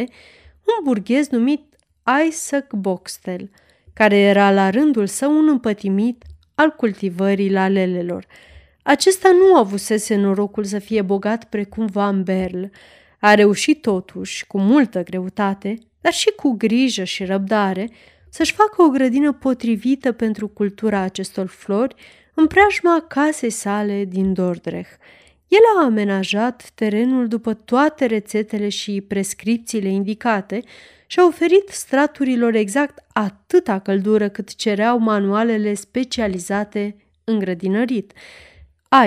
un 0.66 0.84
burghez 0.84 1.28
numit 1.28 1.76
Isaac 2.28 2.74
Boxtel, 2.74 3.50
care 3.94 4.18
era 4.18 4.52
la 4.52 4.70
rândul 4.70 5.08
său 5.08 5.38
un 5.38 5.48
împătimit 5.48 6.24
al 6.56 6.70
cultivării 6.70 7.52
lalelelor. 7.52 8.26
Acesta 8.84 9.30
nu 9.32 9.56
avusese 9.56 10.16
norocul 10.16 10.64
să 10.64 10.80
fie 10.80 11.02
bogat 11.02 11.44
precum 11.44 11.86
Van 11.86 12.24
Berl. 12.24 12.64
A 13.20 13.34
reușit 13.34 13.82
totuși, 13.82 14.48
cu 14.48 14.60
multă 14.60 15.04
greutate, 15.04 15.78
dar 16.02 16.14
și 16.14 16.32
cu 16.36 16.52
grijă 16.58 17.04
și 17.04 17.26
răbdare, 17.26 17.90
să-și 18.32 18.54
facă 18.54 18.82
o 18.82 18.90
grădină 18.90 19.34
potrivită 19.34 20.12
pentru 20.12 20.48
cultura 20.48 21.00
acestor 21.00 21.48
flori 21.48 21.96
în 22.34 22.48
preajma 22.48 23.06
casei 23.08 23.50
sale 23.50 24.06
din 24.06 24.34
Dordrecht. 24.34 25.00
El 25.48 25.60
a 25.78 25.84
amenajat 25.84 26.72
terenul 26.76 27.28
după 27.28 27.54
toate 27.54 28.06
rețetele 28.06 28.70
și 28.70 29.02
prescripțiile 29.08 29.88
indicate 29.88 30.62
și 31.08 31.20
a 31.20 31.26
oferit 31.26 31.70
straturilor 31.70 32.56
exact 32.56 33.04
atâta 33.14 33.80
căldură 33.80 34.30
cât 34.30 34.56
cereau 34.56 34.98
manualele 34.98 35.74
specializate 35.74 36.96
în 37.24 37.40
grădinărit. 37.40 38.14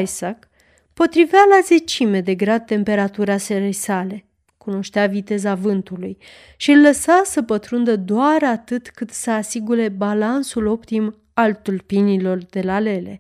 Isaac 0.02 0.49
potrivea 0.95 1.45
la 1.50 1.61
zecime 1.64 2.21
de 2.21 2.35
grad 2.35 2.64
temperatura 2.64 3.37
serei 3.37 3.73
sale, 3.73 4.25
cunoștea 4.64 5.06
viteza 5.06 5.54
vântului 5.54 6.16
și 6.56 6.71
îl 6.71 6.80
lăsa 6.80 7.23
să 7.25 7.42
pătrundă 7.42 7.97
doar 7.97 8.42
atât 8.42 8.88
cât 8.88 9.11
să 9.11 9.30
asigure 9.30 9.88
balansul 9.88 10.66
optim 10.66 11.14
al 11.35 11.54
tulpinilor 11.54 12.38
de 12.50 12.61
la 12.61 12.78
lele. 12.78 13.18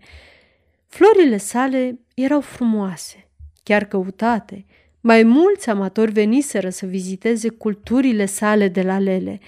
Florile 0.86 1.36
sale 1.36 1.98
erau 2.14 2.40
frumoase, 2.40 3.28
chiar 3.62 3.84
căutate, 3.84 4.64
mai 5.00 5.22
mulți 5.22 5.70
amatori 5.70 6.12
veniseră 6.12 6.68
să 6.68 6.86
viziteze 6.86 7.48
culturile 7.48 8.26
sale 8.26 8.68
de 8.68 8.82
la 8.82 8.98
Lele. 8.98 9.40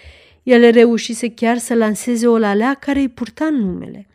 El 0.43 0.71
reușise 0.73 1.31
chiar 1.31 1.59
să 1.59 1.75
lanseze 1.75 2.27
o 2.27 2.39
lalea 2.39 2.75
care 2.75 2.99
îi 2.99 3.09
purta 3.09 3.51
numele. 3.51 4.07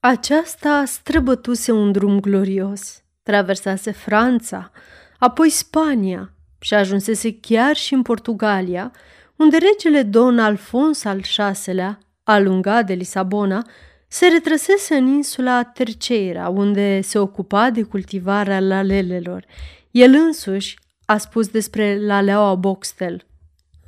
Aceasta 0.00 0.84
străbătuse 0.86 1.72
un 1.72 1.92
drum 1.92 2.20
glorios, 2.20 3.02
traversase 3.22 3.90
Franța, 3.90 4.70
apoi 5.18 5.50
Spania 5.50 6.35
și 6.66 6.74
ajunsese 6.74 7.38
chiar 7.40 7.76
și 7.76 7.94
în 7.94 8.02
Portugalia, 8.02 8.92
unde 9.36 9.56
regele 9.56 10.02
Don 10.02 10.38
Alfons 10.38 11.04
al 11.04 11.20
VI-lea, 11.20 11.98
alungat 12.22 12.86
de 12.86 12.92
Lisabona, 12.92 13.66
se 14.08 14.26
retrăsese 14.26 14.94
în 14.94 15.06
insula 15.06 15.62
Terceira, 15.62 16.48
unde 16.48 17.00
se 17.00 17.18
ocupa 17.18 17.70
de 17.70 17.82
cultivarea 17.82 18.60
lalelelor, 18.60 19.44
el 19.90 20.14
însuși 20.14 20.78
a 21.04 21.16
spus 21.16 21.48
despre 21.48 21.98
Laleaua 22.00 22.54
Boxtel. 22.54 23.26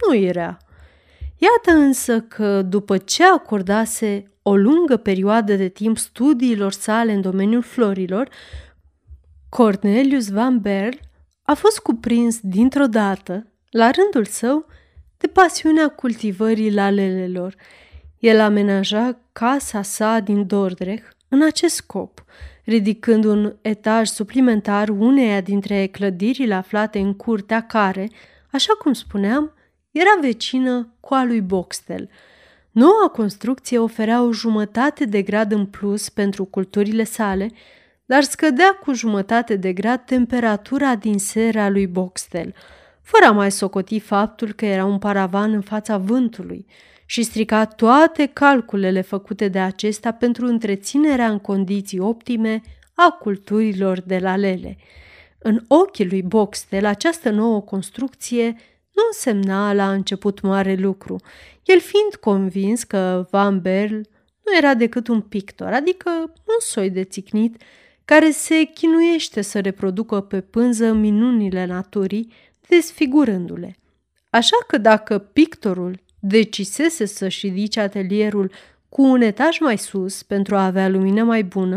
Nu 0.06 0.14
era. 0.14 0.56
Iată 1.38 1.78
însă 1.78 2.20
că 2.20 2.62
după 2.62 2.99
ce 2.99 3.25
acordase 3.25 4.30
o 4.42 4.56
lungă 4.56 4.97
perioadă 4.97 5.54
de 5.54 5.68
timp 5.68 5.99
studiilor 5.99 6.73
sale 6.73 7.12
în 7.12 7.20
domeniul 7.20 7.62
florilor, 7.62 8.28
Cornelius 9.49 10.28
Van 10.28 10.58
Berl 10.61 10.97
a 11.50 11.55
fost 11.55 11.78
cuprins 11.78 12.38
dintr-o 12.43 12.87
dată, 12.87 13.47
la 13.71 13.90
rândul 13.90 14.25
său, 14.25 14.67
de 15.17 15.26
pasiunea 15.26 15.88
cultivării 15.88 16.73
lalelelor. 16.73 17.55
El 18.19 18.40
amenaja 18.40 19.19
casa 19.33 19.83
sa 19.83 20.19
din 20.19 20.47
Dordrecht 20.47 21.17
în 21.28 21.43
acest 21.43 21.75
scop, 21.75 22.25
ridicând 22.64 23.25
un 23.25 23.57
etaj 23.61 24.09
suplimentar 24.09 24.88
uneia 24.88 25.40
dintre 25.40 25.87
clădirile 25.87 26.55
aflate 26.55 26.99
în 26.99 27.14
curtea 27.14 27.67
care, 27.67 28.11
așa 28.52 28.73
cum 28.73 28.93
spuneam, 28.93 29.52
era 29.90 30.19
vecină 30.21 30.95
cu 31.00 31.14
a 31.14 31.25
lui 31.25 31.40
Boxtel. 31.40 32.09
Noua 32.71 33.09
construcție 33.12 33.78
oferea 33.78 34.23
o 34.23 34.33
jumătate 34.33 35.05
de 35.05 35.23
grad 35.23 35.52
în 35.52 35.67
plus 35.67 36.09
pentru 36.09 36.45
culturile 36.45 37.05
sale, 37.05 37.50
dar 38.09 38.23
scădea 38.23 38.73
cu 38.73 38.93
jumătate 38.93 39.57
de 39.57 39.73
grad 39.73 40.00
temperatura 40.05 40.95
din 40.95 41.19
seara 41.19 41.69
lui 41.69 41.87
Boxtel, 41.87 42.55
fără 43.03 43.25
a 43.25 43.33
mai 43.33 43.50
socoti 43.50 44.00
faptul 44.00 44.53
că 44.53 44.65
era 44.65 44.85
un 44.85 44.99
paravan 44.99 45.53
în 45.53 45.61
fața 45.61 45.99
vântului– 45.99 46.67
și 47.11 47.23
strica 47.23 47.65
toate 47.65 48.27
calculele 48.27 49.00
făcute 49.00 49.49
de 49.49 49.59
acesta 49.59 50.12
pentru 50.12 50.47
întreținerea 50.47 51.31
în 51.31 51.38
condiții 51.38 51.99
optime 51.99 52.61
a 52.95 53.11
culturilor 53.11 54.00
de 54.00 54.19
la 54.19 54.37
lele. 54.37 54.77
În 55.38 55.65
ochii 55.69 56.09
lui 56.09 56.23
Boxtel, 56.23 56.85
această 56.85 57.31
nouă 57.31 57.61
construcție 57.61 58.45
nu 58.93 59.03
însemna 59.07 59.73
la 59.73 59.93
început 59.93 60.41
mare 60.41 60.75
lucru, 60.75 61.17
el 61.65 61.81
fiind 61.81 62.15
convins 62.21 62.85
că 62.85 63.27
Van 63.31 63.61
Berl 63.61 63.95
nu 64.45 64.57
era 64.57 64.75
decât 64.75 65.09
un 65.09 65.21
pictor, 65.21 65.73
adică 65.73 66.11
un 66.35 66.59
soi 66.59 66.91
de 66.91 67.05
țicnit 67.05 67.62
care 68.09 68.31
se 68.31 68.62
chinuiește 68.65 69.41
să 69.41 69.61
reproducă 69.61 70.21
pe 70.21 70.41
pânză 70.41 70.93
minunile 70.93 71.65
naturii, 71.65 72.33
desfigurându-le. 72.69 73.77
Așa 74.31 74.57
că 74.67 74.79
dacă 74.79 75.19
pictorul 75.19 76.00
decisese 76.19 77.05
să-și 77.05 77.47
ridice 77.47 77.81
atelierul 77.81 78.50
cu 78.88 79.03
un 79.03 79.21
etaj 79.21 79.59
mai 79.59 79.79
sus 79.79 80.23
pentru 80.23 80.57
a 80.57 80.65
avea 80.65 80.88
lumină 80.88 81.23
mai 81.23 81.45
bună, 81.45 81.77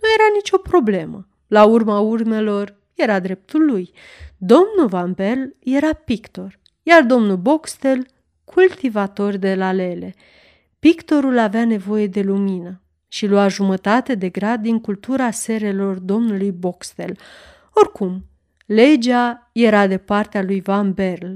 nu 0.00 0.08
era 0.14 0.34
nicio 0.34 0.58
problemă. 0.58 1.28
La 1.46 1.64
urma 1.64 2.00
urmelor, 2.00 2.76
era 2.94 3.20
dreptul 3.20 3.64
lui. 3.64 3.92
Domnul 4.36 4.86
Van 4.88 5.12
Bell 5.12 5.56
era 5.58 5.92
pictor, 5.92 6.58
iar 6.82 7.02
domnul 7.02 7.36
Boxtel 7.36 8.06
cultivator 8.44 9.36
de 9.36 9.54
lalele. 9.54 10.14
pictorul 10.78 11.38
avea 11.38 11.64
nevoie 11.64 12.06
de 12.06 12.20
lumină 12.20 12.80
și 13.16 13.26
lua 13.26 13.48
jumătate 13.48 14.14
de 14.14 14.28
grad 14.28 14.60
din 14.60 14.80
cultura 14.80 15.30
serelor 15.30 15.98
domnului 15.98 16.50
Boxtel. 16.52 17.18
Oricum, 17.72 18.24
legea 18.66 19.50
era 19.52 19.86
de 19.86 19.98
partea 19.98 20.42
lui 20.42 20.60
Van 20.60 20.92
Berl, 20.92 21.34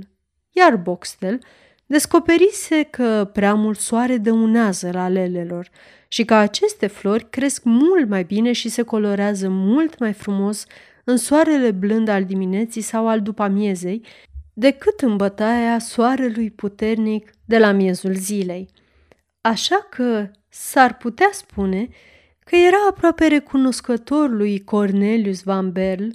iar 0.51 0.77
Boxtel 0.77 1.39
descoperise 1.87 2.83
că 2.83 3.31
prea 3.33 3.55
mult 3.55 3.79
soare 3.79 4.17
dăunează 4.17 4.91
la 4.93 5.09
lelelor 5.09 5.69
și 6.09 6.25
că 6.25 6.35
aceste 6.35 6.87
flori 6.87 7.31
cresc 7.31 7.65
mult 7.65 8.09
mai 8.09 8.25
bine 8.25 8.53
și 8.53 8.69
se 8.69 8.83
colorează 8.83 9.49
mult 9.49 9.99
mai 9.99 10.13
frumos 10.13 10.67
în 11.05 11.17
soarele 11.17 11.71
blând 11.71 12.09
al 12.09 12.25
dimineții 12.25 12.81
sau 12.81 13.09
al 13.09 13.21
după 13.21 13.43
amiezei, 13.43 14.05
decât 14.53 15.01
în 15.01 15.17
bătaia 15.17 15.79
soarelui 15.79 16.51
puternic 16.51 17.31
de 17.45 17.59
la 17.59 17.73
miezul 17.73 18.15
zilei. 18.15 18.69
Așa 19.41 19.87
că 19.91 20.31
s-ar 20.51 20.97
putea 20.97 21.29
spune 21.33 21.89
că 22.45 22.57
era 22.57 22.87
aproape 22.89 23.27
recunoscător 23.27 24.31
lui 24.31 24.65
Cornelius 24.65 25.43
Van 25.43 25.73
Berl 25.73 26.09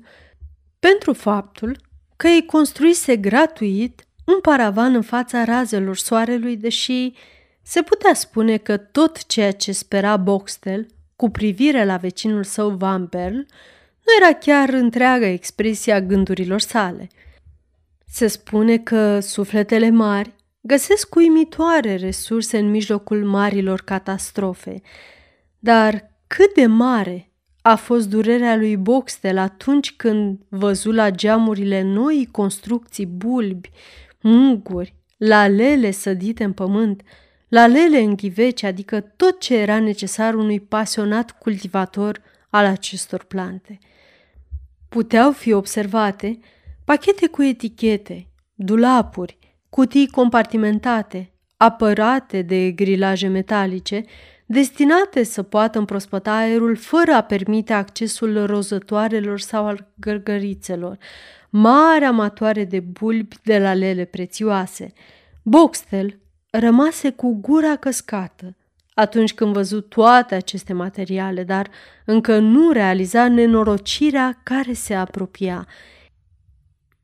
pentru 0.80 1.14
faptul 1.14 1.78
că 2.16 2.28
îi 2.28 2.46
construise 2.46 3.16
gratuit 3.16 4.08
un 4.26 4.40
paravan 4.42 4.96
în 4.96 5.02
fața 5.02 5.44
razelor 5.44 5.98
soarelui, 5.98 6.58
deși 6.58 7.14
se 7.62 7.82
putea 7.82 8.14
spune 8.14 8.58
că 8.58 8.78
tot 8.78 9.26
ceea 9.26 9.52
ce 9.52 9.72
spera 9.72 10.18
Boxtel 10.18 10.88
cu 11.16 11.30
privire 11.30 11.86
la 11.86 11.98
vecinul 11.98 12.44
său 12.44 12.70
Van 12.70 13.06
Berl 13.06 13.36
nu 14.06 14.14
era 14.22 14.34
chiar 14.34 14.70
întreaga 14.70 15.28
expresie 15.28 15.94
a 15.94 16.02
gândurilor 16.02 16.60
sale. 16.60 17.08
Se 18.08 18.28
spune 18.28 18.78
că 18.78 19.20
sufletele 19.20 19.90
mari 19.90 20.35
găsesc 20.68 21.16
uimitoare 21.16 21.96
resurse 21.96 22.58
în 22.58 22.70
mijlocul 22.70 23.26
marilor 23.26 23.82
catastrofe, 23.82 24.82
dar 25.60 26.12
cât 26.28 26.54
de 26.54 26.66
mare 26.66 27.32
a 27.62 27.76
fost 27.76 28.10
durerea 28.10 28.56
lui 28.56 28.78
Boxtel 28.78 29.38
atunci 29.38 29.96
când 29.96 30.40
văzu 30.50 30.92
la 30.92 31.10
geamurile 31.10 31.82
noi 31.82 32.28
construcții 32.32 33.06
bulbi, 33.06 33.70
muguri, 34.22 34.96
lalele 35.18 35.92
sădite 35.92 36.44
în 36.44 36.54
pământ, 36.54 37.02
lalele 37.48 38.00
în 38.00 38.16
ghiveci, 38.16 38.64
adică 38.64 39.00
tot 39.00 39.40
ce 39.40 39.58
era 39.58 39.80
necesar 39.80 40.34
unui 40.34 40.60
pasionat 40.60 41.32
cultivator 41.32 42.22
al 42.50 42.66
acestor 42.66 43.24
plante. 43.24 43.78
Puteau 44.90 45.32
fi 45.32 45.52
observate 45.52 46.40
pachete 46.86 47.28
cu 47.28 47.44
etichete, 47.44 48.28
dulapuri, 48.54 49.45
cutii 49.76 50.08
compartimentate, 50.08 51.32
apărate 51.58 52.42
de 52.42 52.72
grilaje 52.72 53.28
metalice, 53.28 54.04
destinate 54.46 55.24
să 55.24 55.44
poată 55.44 55.78
împrospăta 55.78 56.36
aerul 56.36 56.76
fără 56.76 57.12
a 57.12 57.22
permite 57.22 57.74
accesul 57.74 58.46
rozătoarelor 58.46 59.40
sau 59.40 59.66
al 59.66 59.88
gărgărițelor, 59.96 60.98
mari 61.50 62.04
amatoare 62.04 62.64
de 62.64 62.80
bulbi 62.80 63.36
de 63.44 63.60
la 63.60 63.74
lele 63.74 64.06
prețioase. 64.06 64.94
Boxtel 65.44 66.20
rămase 66.50 67.10
cu 67.10 67.40
gura 67.42 67.76
căscată 67.76 68.56
atunci 68.94 69.34
când 69.34 69.54
văzu 69.54 69.82
toate 69.82 70.36
aceste 70.36 70.74
materiale, 70.74 71.44
dar 71.44 71.70
încă 72.06 72.38
nu 72.38 72.72
realiza 72.72 73.28
nenorocirea 73.28 74.40
care 74.44 74.74
se 74.74 74.94
apropia. 74.94 75.68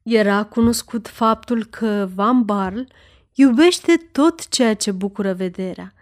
Era 0.03 0.43
cunoscut 0.43 1.07
faptul 1.07 1.65
că 1.65 2.09
Van 2.15 2.43
Barl 2.43 2.79
iubește 3.33 4.07
tot 4.11 4.47
ceea 4.47 4.73
ce 4.73 4.91
bucură 4.91 5.33
vederea. 5.33 5.93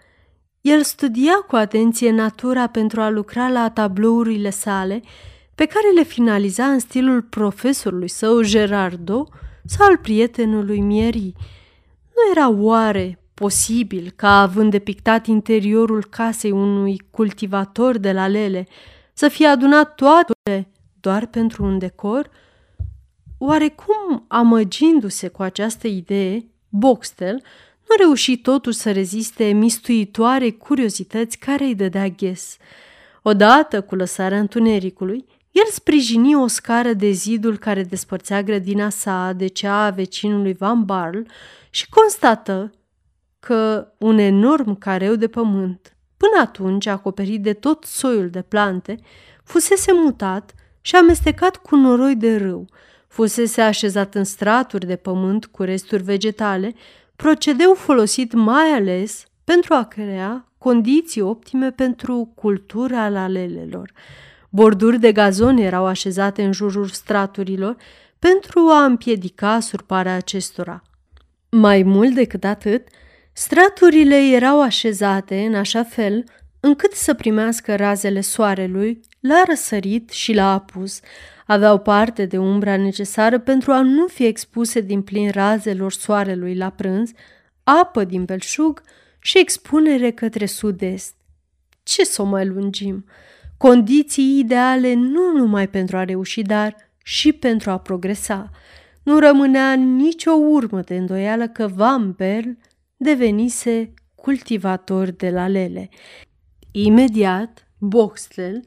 El 0.62 0.84
studia 0.84 1.34
cu 1.48 1.56
atenție 1.56 2.12
natura 2.12 2.68
pentru 2.68 3.02
a 3.02 3.10
lucra 3.10 3.50
la 3.50 3.70
tablourile 3.70 4.50
sale, 4.50 5.02
pe 5.56 5.66
care 5.66 5.92
le 5.96 6.04
finaliza 6.04 6.66
în 6.66 6.80
stilul 6.80 7.22
profesorului 7.22 8.08
său 8.08 8.42
Gerardo 8.42 9.28
sau 9.66 9.88
al 9.88 9.98
prietenului 9.98 10.80
Mieri. 10.80 11.34
Nu 12.16 12.32
era 12.32 12.50
oare 12.50 13.20
posibil 13.34 14.14
ca, 14.16 14.42
având 14.42 14.72
depictat 14.72 15.26
interiorul 15.26 16.06
casei 16.10 16.52
unui 16.52 17.02
cultivator 17.12 17.98
de 17.98 18.12
la 18.12 18.28
lele, 18.28 18.68
să 19.14 19.28
fie 19.28 19.48
adunat 19.48 19.96
toate 19.96 20.68
doar 21.00 21.26
pentru 21.26 21.64
un 21.64 21.78
decor? 21.78 22.30
Oarecum 23.42 24.26
amăgindu-se 24.28 25.28
cu 25.28 25.42
această 25.42 25.88
idee, 25.88 26.46
Boxtel 26.70 27.42
nu 27.90 27.96
reuși 27.98 28.38
totuși 28.38 28.78
să 28.78 28.92
reziste 28.92 29.44
mistuitoare 29.44 30.52
curiozități 30.52 31.38
care 31.38 31.64
îi 31.64 31.76
dădea 31.76 32.08
ghes. 32.08 32.58
Odată 33.22 33.82
cu 33.82 33.96
lăsarea 33.96 34.40
întunericului, 34.40 35.26
el 35.52 35.66
sprijini 35.72 36.36
o 36.36 36.48
scară 36.48 36.94
de 36.94 37.10
zidul 37.10 37.58
care 37.58 37.84
despărțea 37.84 38.44
grădina 38.44 38.90
sa 38.90 39.32
de 39.32 39.48
cea 39.48 39.86
a 39.86 39.90
vecinului 39.90 40.54
Van 40.54 40.86
Barl 40.86 41.20
și 41.70 41.90
constată 41.90 42.72
că 43.40 43.92
un 43.98 44.18
enorm 44.18 44.78
careu 44.78 45.16
de 45.16 45.28
pământ, 45.28 45.96
până 46.18 46.42
atunci 46.42 46.86
acoperit 46.86 47.42
de 47.42 47.54
tot 47.54 47.84
soiul 47.84 48.30
de 48.30 48.42
plante, 48.42 49.00
fusese 49.44 49.92
mutat 49.94 50.54
și 50.82 50.96
amestecat 50.96 51.56
cu 51.56 51.76
noroi 51.76 52.16
de 52.16 52.36
râu, 52.36 52.68
fusese 53.10 53.62
așezat 53.62 54.16
în 54.16 54.24
straturi 54.24 54.86
de 54.86 54.96
pământ 54.96 55.46
cu 55.46 55.64
resturi 55.64 56.04
vegetale, 56.04 56.74
procedeu 57.16 57.74
folosit 57.74 58.34
mai 58.34 58.70
ales 58.70 59.24
pentru 59.44 59.74
a 59.74 59.84
crea 59.84 60.54
condiții 60.58 61.22
optime 61.22 61.72
pentru 61.72 62.32
cultura 62.36 63.10
lalelelor. 63.10 63.92
Borduri 64.50 65.00
de 65.00 65.12
gazon 65.12 65.58
erau 65.58 65.86
așezate 65.86 66.44
în 66.44 66.52
jurul 66.52 66.88
straturilor 66.88 67.76
pentru 68.20 68.60
a 68.60 68.84
împiedica 68.84 69.60
surparea 69.60 70.16
acestora. 70.16 70.82
Mai 71.50 71.84
mult 71.84 72.14
decât 72.14 72.44
atât, 72.44 72.88
straturile 73.34 74.16
erau 74.16 74.62
așezate 74.62 75.46
în 75.46 75.56
așa 75.56 75.84
fel 75.84 76.24
încât 76.60 76.92
să 76.94 77.14
primească 77.14 77.76
razele 77.76 78.22
soarelui 78.22 79.00
la 79.20 79.44
răsărit 79.48 80.10
și 80.10 80.34
la 80.34 80.54
apus, 80.54 81.00
aveau 81.52 81.80
parte 81.80 82.26
de 82.26 82.38
umbra 82.38 82.78
necesară 82.78 83.40
pentru 83.40 83.72
a 83.72 83.82
nu 83.82 84.08
fi 84.08 84.26
expuse 84.26 84.82
din 84.82 85.02
plin 85.02 85.30
razelor 85.32 85.92
soarelui 85.92 86.56
la 86.56 86.70
prânz, 86.70 87.12
apă 87.64 88.04
din 88.04 88.26
belșug 88.26 88.82
și 89.20 89.38
expunere 89.40 90.12
către 90.12 90.46
sud-est. 90.46 91.16
Ce 91.84 92.06
să 92.06 92.22
o 92.22 92.26
mai 92.26 92.46
lungim? 92.46 93.06
Condiții 93.58 94.40
ideale 94.40 94.94
nu 94.94 95.32
numai 95.38 95.68
pentru 95.68 95.98
a 95.98 96.04
reuși, 96.04 96.42
dar 96.42 96.76
și 97.04 97.32
pentru 97.32 97.70
a 97.70 97.78
progresa. 97.78 98.50
Nu 99.04 99.20
rămânea 99.20 99.74
nicio 99.74 100.32
urmă 100.32 100.82
de 100.82 100.96
îndoială 100.96 101.48
că 101.48 101.68
Van 101.68 102.12
Berl 102.12 102.50
devenise 102.98 103.94
cultivator 104.16 105.12
de 105.12 105.30
la 105.30 105.48
lele. 105.48 105.90
Imediat, 106.72 107.68
Boxtel 107.78 108.62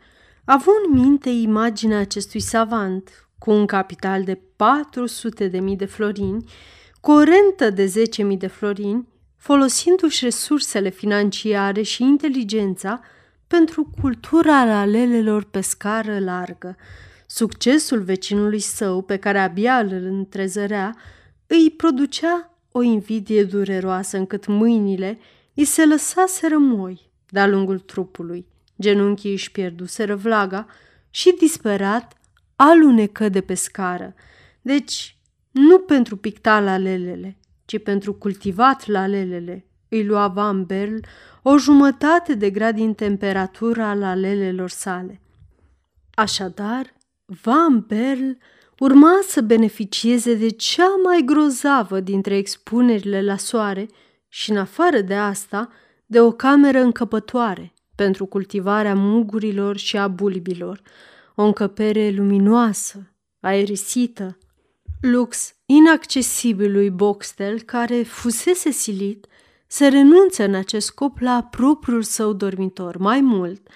a 0.52 0.54
avut 0.54 0.74
în 0.86 1.00
minte 1.00 1.30
imaginea 1.30 1.98
acestui 1.98 2.40
savant 2.40 3.28
cu 3.38 3.50
un 3.50 3.66
capital 3.66 4.24
de 4.24 4.40
400 4.56 5.48
de 5.48 5.60
mii 5.60 5.76
de 5.76 5.84
florini, 5.84 6.44
cu 7.00 7.10
o 7.10 7.22
rentă 7.22 7.70
de 7.70 7.92
10.000 8.32 8.38
de 8.38 8.46
florini, 8.46 9.08
folosindu-și 9.36 10.24
resursele 10.24 10.88
financiare 10.88 11.82
și 11.82 12.02
inteligența 12.02 13.00
pentru 13.46 13.90
cultura 14.00 14.80
alelelor 14.80 15.44
pe 15.44 15.60
scară 15.60 16.18
largă. 16.18 16.76
Succesul 17.26 18.02
vecinului 18.02 18.60
său, 18.60 19.02
pe 19.02 19.16
care 19.16 19.38
abia 19.38 19.78
îl 19.78 19.92
întrezărea, 19.92 20.96
îi 21.46 21.70
producea 21.70 22.58
o 22.72 22.82
invidie 22.82 23.44
dureroasă 23.44 24.16
încât 24.16 24.46
mâinile 24.46 25.18
îi 25.54 25.64
se 25.64 25.86
lăsaseră 25.86 26.56
moi 26.58 27.10
de-a 27.28 27.46
lungul 27.46 27.78
trupului. 27.78 28.51
Genunchii 28.80 29.32
își 29.32 29.52
pierduseră 29.52 30.16
vlaga 30.16 30.66
și, 31.10 31.36
disperat, 31.38 32.16
alunecă 32.56 33.28
de 33.28 33.40
pe 33.40 33.54
scară. 33.54 34.14
Deci, 34.62 35.16
nu 35.50 35.78
pentru 35.78 36.16
picta 36.16 36.60
la 36.60 36.76
lelele, 36.76 37.38
ci 37.64 37.82
pentru 37.82 38.14
cultivat 38.14 38.86
la 38.86 39.06
lelele, 39.06 39.66
îi 39.88 40.04
lua 40.04 40.28
Van 40.28 40.64
Berl 40.64 40.96
o 41.42 41.58
jumătate 41.58 42.34
de 42.34 42.50
grad 42.50 42.74
din 42.74 42.94
temperatura 42.94 43.94
la 43.94 44.14
lelelor 44.14 44.70
sale. 44.70 45.20
Așadar, 46.14 46.94
Van 47.24 47.84
Berl 47.86 48.30
urma 48.78 49.20
să 49.22 49.40
beneficieze 49.40 50.34
de 50.34 50.48
cea 50.48 50.94
mai 51.04 51.22
grozavă 51.24 52.00
dintre 52.00 52.36
expunerile 52.36 53.22
la 53.22 53.36
soare 53.36 53.88
și, 54.28 54.50
în 54.50 54.56
afară 54.56 55.00
de 55.00 55.14
asta, 55.14 55.68
de 56.06 56.20
o 56.20 56.30
cameră 56.30 56.80
încăpătoare, 56.80 57.72
pentru 58.02 58.26
cultivarea 58.26 58.94
mugurilor 58.94 59.76
și 59.76 59.96
a 59.96 60.08
bulbilor, 60.08 60.80
o 61.34 61.42
încăpere 61.42 62.10
luminoasă, 62.10 63.14
aerisită, 63.40 64.38
lux 65.00 65.54
inaccesibil 65.66 66.72
lui 66.72 66.90
Boxtel, 66.90 67.60
care 67.60 68.02
fusese 68.02 68.70
silit 68.70 69.26
să 69.66 69.88
renunțe 69.88 70.44
în 70.44 70.54
acest 70.54 70.86
scop 70.86 71.18
la 71.18 71.48
propriul 71.50 72.02
său 72.02 72.32
dormitor. 72.32 72.96
Mai 72.96 73.20
mult, 73.20 73.68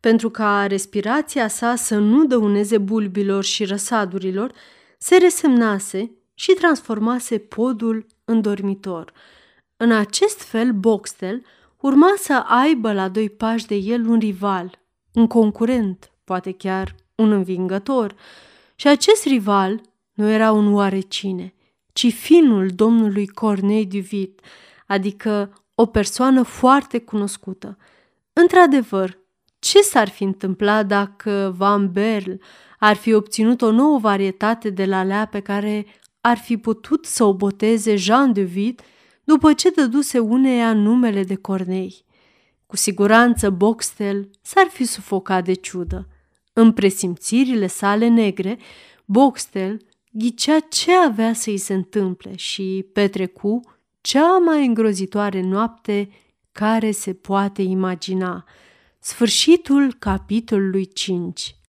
pentru 0.00 0.30
ca 0.30 0.66
respirația 0.66 1.48
sa 1.48 1.74
să 1.74 1.98
nu 1.98 2.26
dăuneze 2.26 2.78
bulbilor 2.78 3.44
și 3.44 3.64
răsadurilor, 3.64 4.52
se 4.98 5.16
resemnase 5.16 6.10
și 6.34 6.52
transformase 6.52 7.38
podul 7.38 8.06
în 8.24 8.40
dormitor. 8.40 9.12
În 9.76 9.92
acest 9.92 10.42
fel, 10.42 10.72
Boxtel 10.72 11.42
urma 11.86 12.14
să 12.16 12.32
aibă 12.46 12.92
la 12.92 13.08
doi 13.08 13.30
pași 13.30 13.66
de 13.66 13.74
el 13.74 14.08
un 14.08 14.18
rival, 14.18 14.78
un 15.12 15.26
concurent, 15.26 16.10
poate 16.24 16.52
chiar 16.52 16.94
un 17.14 17.32
învingător. 17.32 18.14
Și 18.74 18.88
acest 18.88 19.24
rival 19.24 19.80
nu 20.12 20.28
era 20.28 20.52
un 20.52 20.74
oarecine, 20.74 21.54
ci 21.92 22.12
finul 22.12 22.68
domnului 22.68 23.26
Cornei 23.26 23.86
Duvit, 23.86 24.40
adică 24.86 25.52
o 25.74 25.86
persoană 25.86 26.42
foarte 26.42 26.98
cunoscută. 26.98 27.78
Într-adevăr, 28.32 29.18
ce 29.58 29.80
s-ar 29.80 30.08
fi 30.08 30.22
întâmplat 30.22 30.86
dacă 30.86 31.54
Van 31.56 31.92
Berl 31.92 32.32
ar 32.78 32.96
fi 32.96 33.12
obținut 33.12 33.62
o 33.62 33.70
nouă 33.70 33.98
varietate 33.98 34.70
de 34.70 34.84
lalea 34.84 35.26
pe 35.26 35.40
care 35.40 35.86
ar 36.20 36.36
fi 36.36 36.56
putut 36.56 37.04
să 37.04 37.24
o 37.24 37.34
boteze 37.34 37.96
Jean 37.96 38.32
de 38.32 38.42
Vid 38.42 38.80
după 39.24 39.52
ce 39.52 39.70
dăduse 39.70 40.18
uneia 40.18 40.72
numele 40.72 41.24
de 41.24 41.34
Cornei. 41.34 42.04
Cu 42.66 42.76
siguranță 42.76 43.50
Boxtel 43.50 44.30
s-ar 44.42 44.66
fi 44.66 44.84
sufocat 44.84 45.44
de 45.44 45.52
ciudă. 45.52 46.08
În 46.52 46.72
presimțirile 46.72 47.66
sale 47.66 48.08
negre, 48.08 48.58
Boxtel 49.04 49.80
ghicea 50.10 50.58
ce 50.60 50.92
avea 50.92 51.32
să-i 51.32 51.56
se 51.56 51.74
întâmple 51.74 52.36
și 52.36 52.86
petrecu 52.92 53.60
cea 54.00 54.38
mai 54.38 54.66
îngrozitoare 54.66 55.40
noapte 55.40 56.08
care 56.52 56.90
se 56.90 57.12
poate 57.12 57.62
imagina. 57.62 58.44
Sfârșitul 58.98 59.94
capitolului 59.98 60.86
5 60.86 61.56